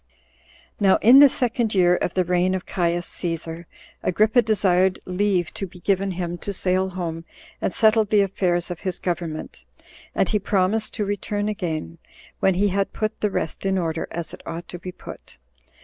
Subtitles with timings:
[0.79, 0.79] 11.
[0.79, 3.65] Now, in the second year of the reign of Caius Cæsar,
[4.01, 7.23] Agrippa desired leave to be given him to sail home,
[7.61, 9.67] and settle the affairs of his government;
[10.15, 11.99] and he promised to return again,
[12.39, 15.37] when he had put the rest in order, as it ought to be put.